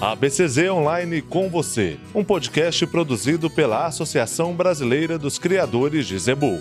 [0.00, 6.58] A BCZ Online com você, um podcast produzido pela Associação Brasileira dos Criadores de Zebu.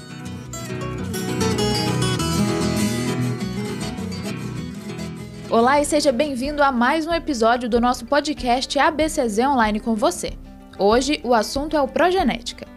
[5.50, 10.34] Olá e seja bem-vindo a mais um episódio do nosso podcast ABCZ Online com você.
[10.78, 12.68] Hoje o assunto é o Progenética.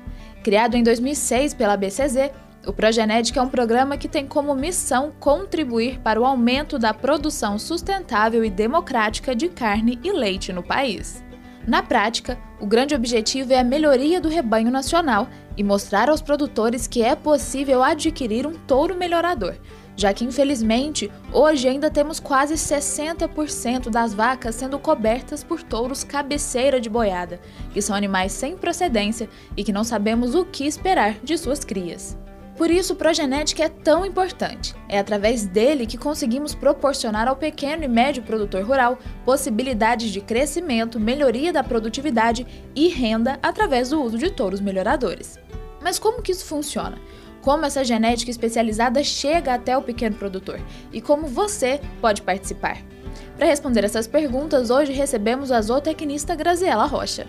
[0.44, 2.30] Criado em 2006 pela ABCZ,
[2.66, 7.58] o Progenética é um programa que tem como missão contribuir para o aumento da produção
[7.58, 11.25] sustentável e democrática de carne e leite no país.
[11.66, 16.86] Na prática, o grande objetivo é a melhoria do rebanho nacional e mostrar aos produtores
[16.86, 19.57] que é possível adquirir um touro melhorador,
[19.96, 26.80] já que infelizmente hoje ainda temos quase 60% das vacas sendo cobertas por touros cabeceira
[26.80, 27.40] de boiada,
[27.72, 32.16] que são animais sem procedência e que não sabemos o que esperar de suas crias.
[32.56, 34.74] Por isso, progenética é tão importante.
[34.88, 41.00] É através dele que conseguimos proporcionar ao pequeno e médio produtor rural possibilidades de crescimento,
[41.00, 45.38] melhoria da produtividade e renda através do uso de touros melhoradores.
[45.80, 46.98] Mas como que isso funciona?
[47.40, 50.60] Como essa genética especializada chega até o pequeno produtor
[50.92, 52.78] e como você pode participar?
[53.36, 57.27] Para responder essas perguntas, hoje recebemos a zootecnista Graziela Rocha.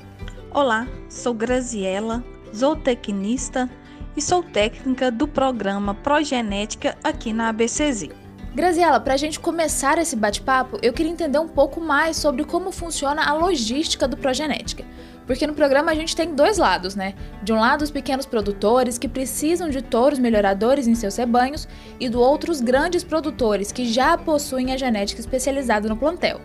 [0.51, 2.23] Olá, sou Graziela,
[2.55, 3.67] zootecnista
[4.15, 8.09] e sou técnica do programa Progenética aqui na ABCZ.
[8.53, 12.71] Graziela, para a gente começar esse bate-papo, eu queria entender um pouco mais sobre como
[12.71, 14.85] funciona a logística do Progenética.
[15.25, 17.15] Porque no programa a gente tem dois lados, né?
[17.41, 21.67] De um lado, os pequenos produtores que precisam de touros melhoradores em seus rebanhos,
[21.99, 26.39] e do outro, os grandes produtores que já possuem a genética especializada no plantel.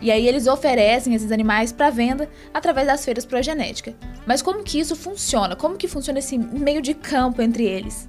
[0.00, 3.94] E aí eles oferecem esses animais para venda através das feiras progenética.
[4.26, 5.56] Mas como que isso funciona?
[5.56, 8.08] Como que funciona esse meio de campo entre eles?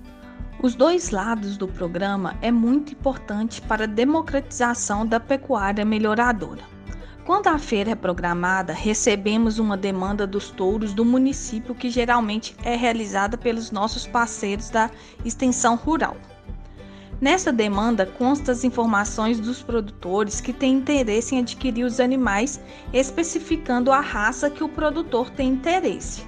[0.61, 6.63] Os dois lados do programa é muito importante para a democratização da pecuária melhoradora.
[7.27, 12.75] Quando a feira é programada, recebemos uma demanda dos touros do município que geralmente é
[12.75, 14.89] realizada pelos nossos parceiros da
[15.25, 16.17] extensão rural.
[17.19, 22.59] Nessa demanda constam as informações dos produtores que têm interesse em adquirir os animais,
[22.93, 26.23] especificando a raça que o produtor tem interesse.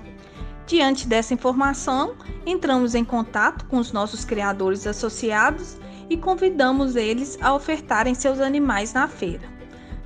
[0.66, 5.78] Diante dessa informação, entramos em contato com os nossos criadores associados
[6.10, 9.48] e convidamos eles a ofertarem seus animais na feira.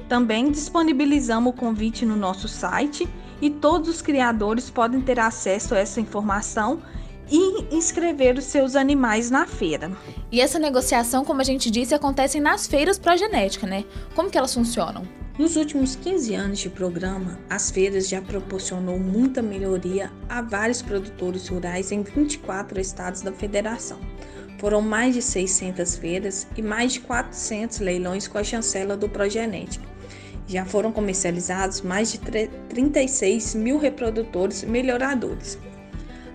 [0.09, 3.07] Também disponibilizamos o convite no nosso site
[3.41, 6.81] e todos os criadores podem ter acesso a essa informação
[7.29, 9.91] e inscrever os seus animais na feira.
[10.31, 13.85] E essa negociação, como a gente disse, acontece nas feiras genética, né?
[14.15, 15.07] Como que elas funcionam?
[15.37, 21.47] Nos últimos 15 anos de programa, as feiras já proporcionou muita melhoria a vários produtores
[21.47, 23.97] rurais em 24 estados da federação.
[24.59, 29.85] Foram mais de 600 feiras e mais de 400 leilões com a chancela do Progenética.
[30.47, 32.19] Já foram comercializados mais de
[32.69, 35.57] 36 mil reprodutores melhoradores.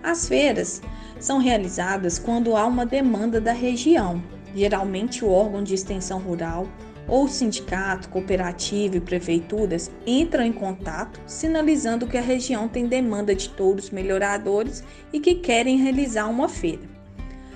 [0.08, 0.80] As feiras
[1.20, 4.22] são realizadas quando há uma demanda da região.
[4.56, 6.66] Geralmente, o órgão de extensão rural
[7.06, 13.50] ou sindicato, cooperativa e prefeituras entram em contato, sinalizando que a região tem demanda de
[13.50, 14.82] touros melhoradores
[15.12, 16.88] e que querem realizar uma feira.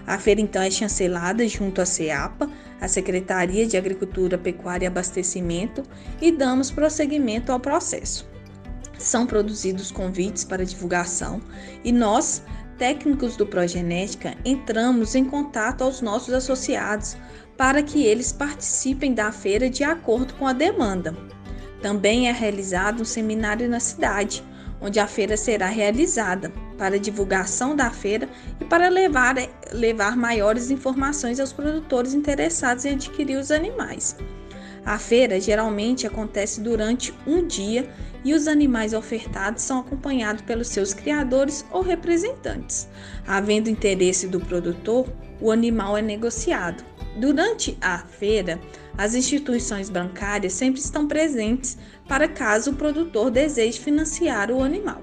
[0.06, 5.82] A feira então é chancelada junto à CEAPA, a Secretaria de Agricultura, Pecuária e Abastecimento,
[6.20, 8.30] e damos prosseguimento ao processo
[9.02, 11.40] são produzidos convites para divulgação
[11.84, 12.42] e nós,
[12.78, 17.16] técnicos do Progenética, entramos em contato aos nossos associados
[17.56, 21.16] para que eles participem da feira de acordo com a demanda.
[21.80, 24.42] Também é realizado um seminário na cidade,
[24.80, 28.28] onde a feira será realizada para divulgação da feira
[28.60, 29.36] e para levar,
[29.72, 34.16] levar maiores informações aos produtores interessados em adquirir os animais.
[34.84, 37.88] A feira geralmente acontece durante um dia
[38.24, 42.88] e os animais ofertados são acompanhados pelos seus criadores ou representantes.
[43.26, 45.06] Havendo interesse do produtor,
[45.40, 46.84] o animal é negociado.
[47.16, 48.60] Durante a feira,
[48.96, 51.76] as instituições bancárias sempre estão presentes
[52.08, 55.02] para caso o produtor deseje financiar o animal.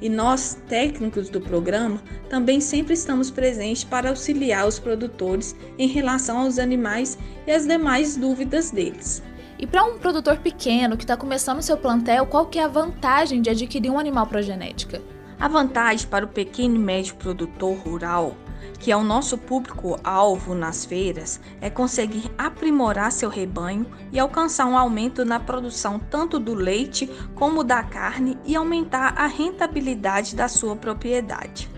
[0.00, 6.38] E nós, técnicos do programa, também sempre estamos presentes para auxiliar os produtores em relação
[6.38, 7.16] aos animais
[7.46, 9.22] e as demais dúvidas deles.
[9.62, 13.40] E para um produtor pequeno que está começando seu plantel, qual que é a vantagem
[13.40, 15.00] de adquirir um animal progenética?
[15.38, 18.34] A vantagem para o pequeno e médio produtor rural,
[18.80, 24.76] que é o nosso público-alvo nas feiras, é conseguir aprimorar seu rebanho e alcançar um
[24.76, 30.74] aumento na produção tanto do leite como da carne e aumentar a rentabilidade da sua
[30.74, 31.70] propriedade.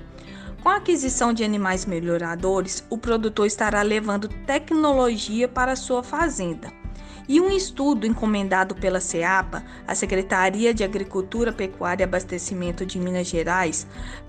[0.63, 6.83] Com a aquisição de animais melhoradores, o produtor estará levando tecnologia para sua fazenda
[7.27, 13.27] E um estudo encomendado pela SEAPA, a Secretaria de Agricultura, Pecuária e Abastecimento de Minas
[13.27, 13.87] Gerais,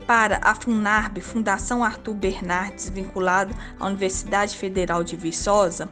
[0.08, 5.90] para a FUNARB, Fundação Arthur Bernardes, vinculado à Universidade Federal de Viçosa,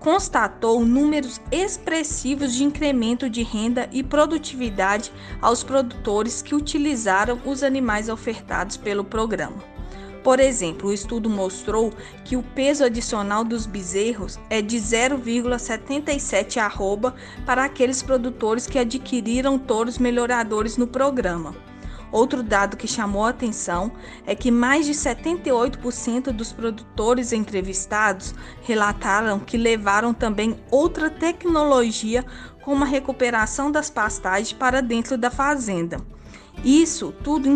[0.00, 8.08] constatou números expressivos de incremento de renda e produtividade aos produtores que utilizaram os animais
[8.08, 9.71] ofertados pelo programa.
[10.22, 11.92] Por exemplo, o estudo mostrou
[12.24, 17.14] que o peso adicional dos bezerros é de 0,77 arroba
[17.44, 21.54] para aqueles produtores que adquiriram touros melhoradores no programa.
[22.12, 23.90] Outro dado que chamou a atenção
[24.26, 32.24] é que mais de 78% dos produtores entrevistados relataram que levaram também outra tecnologia
[32.62, 35.96] como a recuperação das pastagens para dentro da fazenda.
[36.64, 37.48] Isso tudo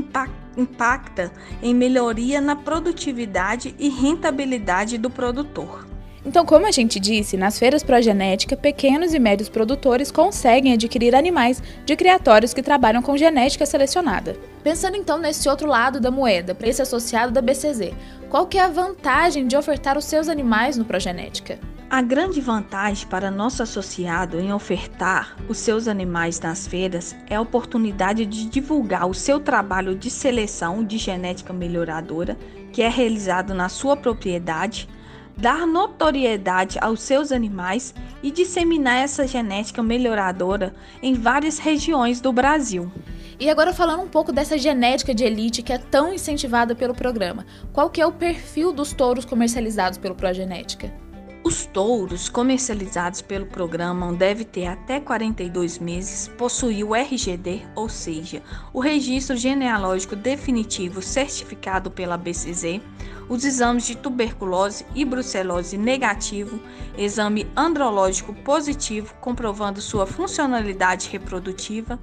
[0.57, 1.33] impacta
[1.63, 5.87] em melhoria na produtividade e rentabilidade do produtor.
[6.27, 11.63] Então, como a gente disse, nas feiras progenética, pequenos e médios produtores conseguem adquirir animais
[11.85, 14.37] de criatórios que trabalham com genética selecionada.
[14.65, 17.93] Pensando então nesse outro lado da moeda, para esse associado da BCZ,
[18.29, 21.61] qual que é a vantagem de ofertar os seus animais no progenética?
[21.89, 27.41] A grande vantagem para nosso associado em ofertar os seus animais nas feiras é a
[27.41, 32.37] oportunidade de divulgar o seu trabalho de seleção de genética melhoradora,
[32.73, 34.89] que é realizado na sua propriedade,
[35.37, 42.91] dar notoriedade aos seus animais e disseminar essa genética melhoradora em várias regiões do Brasil.
[43.39, 47.47] E agora falando um pouco dessa genética de elite que é tão incentivada pelo programa,
[47.73, 51.06] qual que é o perfil dos touros comercializados pelo Progenética?
[51.47, 58.43] Os touros comercializados pelo programa devem ter até 42 meses, possuir o RGD, ou seja,
[58.73, 62.81] o Registro Genealógico Definitivo certificado pela BCZ,
[63.29, 66.61] os exames de tuberculose e brucelose negativo,
[66.97, 71.99] exame andrológico positivo comprovando sua funcionalidade reprodutiva,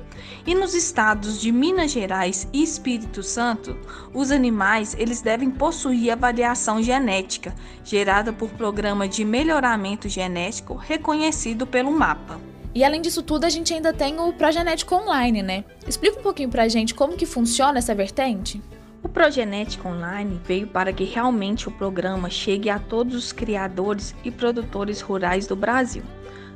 [0.46, 3.78] e nos estados de Minas Gerais e Espírito Santo,
[4.14, 7.54] os animais eles devem possuir a variação genética
[7.84, 12.40] gerada por programa de melhoramento genético reconhecido pelo MAPA.
[12.76, 15.64] E além disso tudo, a gente ainda tem o Progenético Online, né?
[15.88, 18.60] Explica um pouquinho pra gente como que funciona essa vertente?
[19.14, 25.02] Progenética Online veio para que realmente o programa chegue a todos os criadores e produtores
[25.02, 26.02] rurais do Brasil,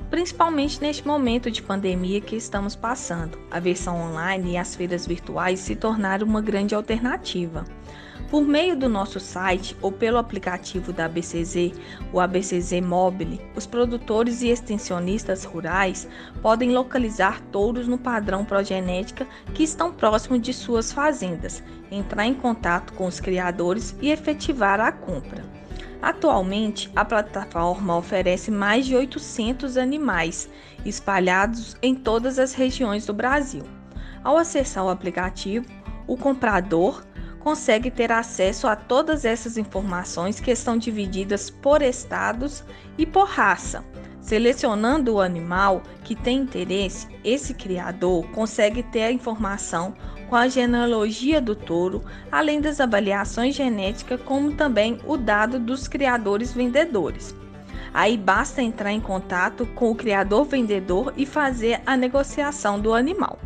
[0.09, 3.38] principalmente neste momento de pandemia que estamos passando.
[3.51, 7.63] A versão online e as feiras virtuais se tornaram uma grande alternativa.
[8.30, 11.72] Por meio do nosso site ou pelo aplicativo da ABCZ,
[12.12, 16.10] o ABCZ Mobile, os produtores e extensionistas rurais
[16.42, 22.92] podem localizar touros no padrão progenética que estão próximos de suas fazendas, entrar em contato
[22.94, 25.46] com os criadores e efetivar a compra.
[26.02, 30.50] Atualmente, a plataforma oferece mais de 800 animais
[30.86, 33.64] espalhados em todas as regiões do Brasil.
[34.22, 35.66] Ao acessar o aplicativo,
[36.06, 37.04] o comprador
[37.48, 42.62] consegue ter acesso a todas essas informações que estão divididas por estados
[42.98, 43.86] e por raça.
[44.20, 49.94] Selecionando o animal que tem interesse, esse criador consegue ter a informação
[50.30, 56.52] com a genealogia do touro, além das avaliações genéticas, como também o dado dos criadores
[56.52, 57.34] vendedores.
[57.94, 63.40] Aí basta entrar em contato com o criador vendedor e fazer a negociação do animal.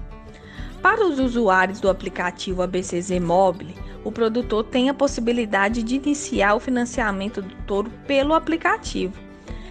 [0.81, 6.59] Para os usuários do aplicativo ABCZ Mobile, o produtor tem a possibilidade de iniciar o
[6.59, 9.13] financiamento do touro pelo aplicativo.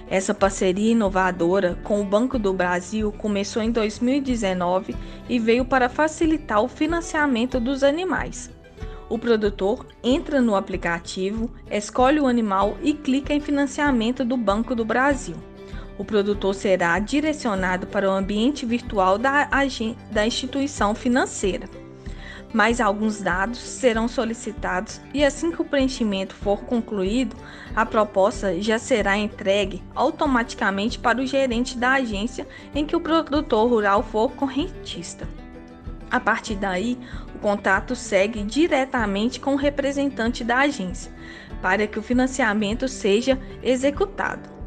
[0.08, 4.96] Essa parceria inovadora com o Banco do Brasil começou em 2019
[5.28, 8.50] e veio para facilitar o financiamento dos animais.
[9.08, 14.84] O produtor entra no aplicativo, escolhe o animal e clica em financiamento do Banco do
[14.84, 15.36] Brasil.
[15.96, 19.48] O produtor será direcionado para o ambiente virtual da,
[20.10, 21.79] da instituição financeira
[22.52, 27.36] mais alguns dados serão solicitados e assim que o preenchimento for concluído,
[27.74, 33.68] a proposta já será entregue automaticamente para o gerente da agência em que o produtor
[33.68, 35.28] rural for correntista.
[36.10, 36.98] A partir daí,
[37.34, 41.12] o contato segue diretamente com o representante da agência
[41.62, 44.59] para que o financiamento seja executado.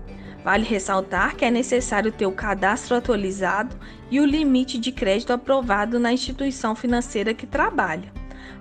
[0.44, 3.76] Vale ressaltar que é necessário ter o cadastro atualizado
[4.12, 8.12] e o limite de crédito aprovado na instituição financeira que trabalha,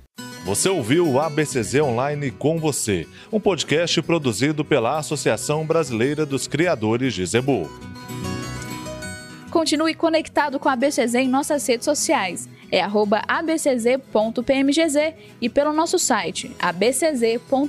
[0.46, 7.16] Você ouviu o ABCZ Online com você, um podcast produzido pela Associação Brasileira dos Criadores
[7.16, 7.68] de Zebu.
[9.50, 12.48] Continue conectado com a ABCZ em nossas redes sociais.
[12.72, 12.82] É
[13.28, 13.76] abcz.pmgz
[15.42, 17.64] e pelo nosso site abcz.org.br.